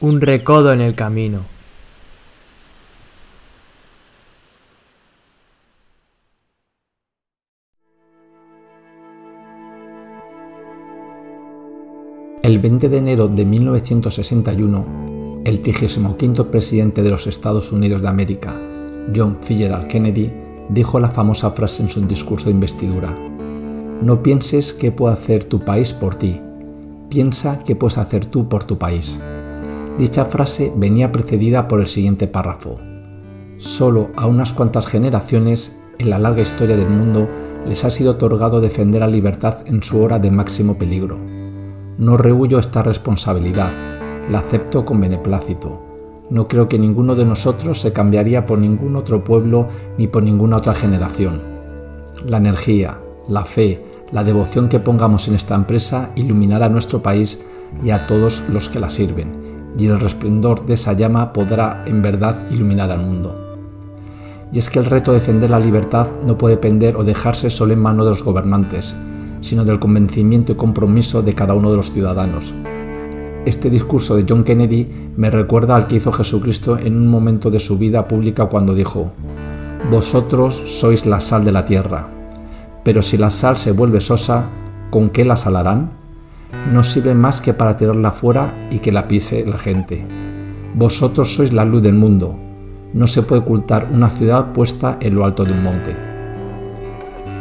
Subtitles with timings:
[0.00, 1.40] un recodo en el camino.
[12.42, 18.60] El 20 de enero de 1961, el 35 presidente de los Estados Unidos de América,
[19.16, 20.30] John Fitzgerald Kennedy,
[20.68, 23.16] dijo la famosa frase en su discurso de investidura.
[24.02, 26.38] No pienses qué puede hacer tu país por ti,
[27.08, 29.20] piensa qué puedes hacer tú por tu país.
[29.98, 32.80] Dicha frase venía precedida por el siguiente párrafo.
[33.58, 37.28] Solo a unas cuantas generaciones en la larga historia del mundo
[37.64, 41.20] les ha sido otorgado defender la libertad en su hora de máximo peligro.
[41.96, 43.70] No rehuyo esta responsabilidad,
[44.28, 45.80] la acepto con beneplácito.
[46.28, 50.56] No creo que ninguno de nosotros se cambiaría por ningún otro pueblo ni por ninguna
[50.56, 51.40] otra generación.
[52.26, 52.98] La energía,
[53.28, 57.44] la fe, la devoción que pongamos en esta empresa iluminará a nuestro país
[57.82, 59.43] y a todos los que la sirven,
[59.76, 63.58] y el resplendor de esa llama podrá en verdad iluminar al mundo.
[64.52, 67.72] Y es que el reto de defender la libertad no puede depender o dejarse solo
[67.72, 68.96] en manos de los gobernantes,
[69.40, 72.54] sino del convencimiento y compromiso de cada uno de los ciudadanos.
[73.44, 77.58] Este discurso de John Kennedy me recuerda al que hizo Jesucristo en un momento de
[77.58, 79.12] su vida pública cuando dijo,
[79.90, 82.08] Vosotros sois la sal de la tierra,
[82.84, 84.46] pero si la sal se vuelve sosa,
[84.90, 86.03] ¿con qué la salarán?
[86.72, 90.06] No sirve más que para tirarla fuera y que la pise la gente.
[90.74, 92.38] Vosotros sois la luz del mundo.
[92.92, 95.96] No se puede ocultar una ciudad puesta en lo alto de un monte.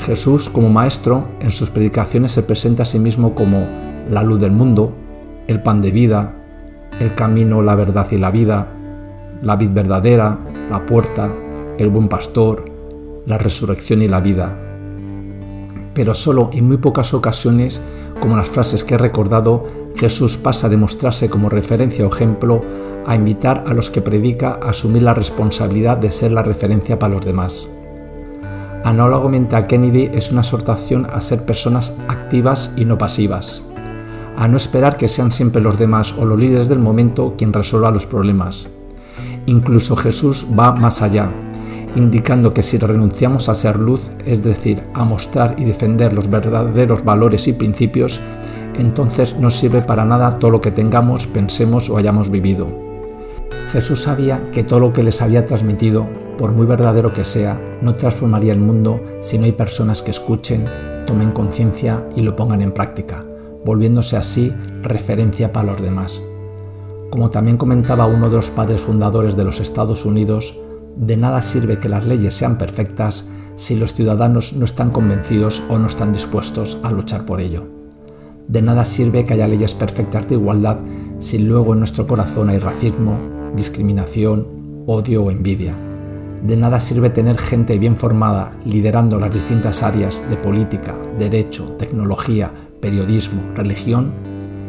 [0.00, 3.66] Jesús, como maestro, en sus predicaciones se presenta a sí mismo como
[4.10, 4.92] la luz del mundo,
[5.48, 6.34] el pan de vida,
[7.00, 8.68] el camino, la verdad y la vida,
[9.42, 10.38] la vid verdadera,
[10.70, 11.32] la puerta,
[11.78, 12.64] el buen pastor,
[13.26, 14.56] la resurrección y la vida.
[15.94, 17.82] Pero solo en muy pocas ocasiones,
[18.20, 19.64] como las frases que he recordado,
[19.96, 22.64] Jesús pasa de mostrarse como referencia o ejemplo
[23.06, 27.14] a invitar a los que predica a asumir la responsabilidad de ser la referencia para
[27.14, 27.70] los demás.
[28.84, 33.62] Análogamente a Kennedy es una exhortación a ser personas activas y no pasivas,
[34.36, 37.90] a no esperar que sean siempre los demás o los líderes del momento quien resuelva
[37.90, 38.68] los problemas.
[39.46, 41.32] Incluso Jesús va más allá,
[41.96, 47.04] indicando que si renunciamos a ser luz, es decir, a mostrar y defender los verdaderos
[47.04, 48.20] valores y principios,
[48.78, 52.68] entonces no sirve para nada todo lo que tengamos, pensemos o hayamos vivido.
[53.72, 57.94] Jesús sabía que todo lo que les había transmitido por muy verdadero que sea, no
[57.94, 60.68] transformaría el mundo si no hay personas que escuchen,
[61.06, 63.24] tomen conciencia y lo pongan en práctica,
[63.64, 64.52] volviéndose así
[64.82, 66.22] referencia para los demás.
[67.10, 70.58] Como también comentaba uno de los padres fundadores de los Estados Unidos,
[70.96, 75.78] de nada sirve que las leyes sean perfectas si los ciudadanos no están convencidos o
[75.78, 77.66] no están dispuestos a luchar por ello.
[78.48, 80.78] De nada sirve que haya leyes perfectas de igualdad
[81.18, 83.18] si luego en nuestro corazón hay racismo,
[83.54, 84.46] discriminación,
[84.86, 85.74] odio o envidia.
[86.46, 92.52] De nada sirve tener gente bien formada liderando las distintas áreas de política, derecho, tecnología,
[92.80, 94.12] periodismo, religión,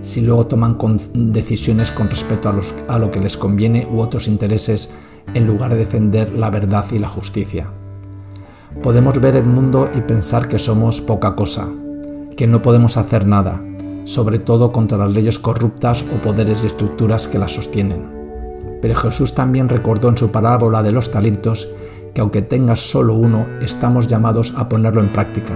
[0.00, 0.78] si luego toman
[1.12, 2.52] decisiones con respecto
[2.88, 4.94] a, lo que les conviene u otros intereses
[5.34, 7.70] en lugar de defender la verdad y la justicia.
[8.82, 11.68] Podemos ver el mundo y pensar que somos poca cosa,
[12.36, 13.60] que no podemos hacer nada,
[14.04, 18.08] sobre todo contra las leyes corruptas o poderes y estructuras que las sostienen.
[18.80, 21.74] Pero Jesús también recordó en su parábola de los talentos
[22.14, 25.54] que aunque tengas solo uno, estamos llamados a ponerlo en práctica.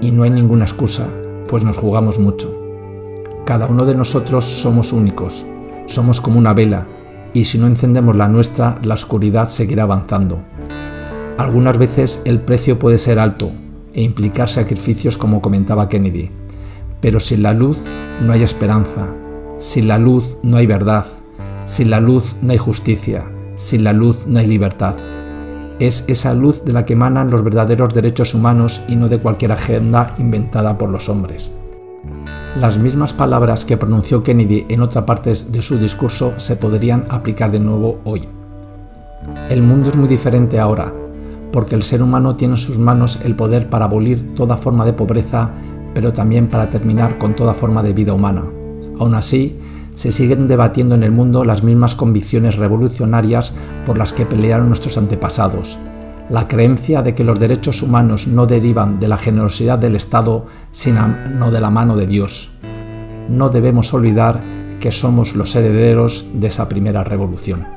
[0.00, 1.06] Y no hay ninguna excusa,
[1.48, 2.52] pues nos jugamos mucho.
[3.44, 5.44] Cada uno de nosotros somos únicos,
[5.86, 6.86] somos como una vela,
[7.34, 10.42] y si no encendemos la nuestra, la oscuridad seguirá avanzando.
[11.36, 13.50] Algunas veces el precio puede ser alto
[13.92, 16.30] e implicar sacrificios como comentaba Kennedy,
[17.00, 17.82] pero sin la luz
[18.22, 19.08] no hay esperanza,
[19.58, 21.04] sin la luz no hay verdad,
[21.64, 23.24] sin la luz no hay justicia,
[23.56, 24.94] sin la luz no hay libertad.
[25.80, 29.50] Es esa luz de la que emanan los verdaderos derechos humanos y no de cualquier
[29.50, 31.50] agenda inventada por los hombres.
[32.60, 37.50] Las mismas palabras que pronunció Kennedy en otra parte de su discurso se podrían aplicar
[37.50, 38.28] de nuevo hoy.
[39.50, 40.92] El mundo es muy diferente ahora,
[41.50, 44.92] porque el ser humano tiene en sus manos el poder para abolir toda forma de
[44.92, 45.50] pobreza,
[45.94, 48.44] pero también para terminar con toda forma de vida humana.
[49.00, 49.58] Aún así,
[49.94, 53.54] se siguen debatiendo en el mundo las mismas convicciones revolucionarias
[53.84, 55.80] por las que pelearon nuestros antepasados.
[56.30, 61.50] La creencia de que los derechos humanos no derivan de la generosidad del Estado, sino
[61.50, 62.52] de la mano de Dios.
[63.28, 64.42] No debemos olvidar
[64.80, 67.73] que somos los herederos de esa primera revolución.